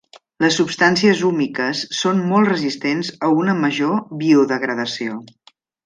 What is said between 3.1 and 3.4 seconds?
a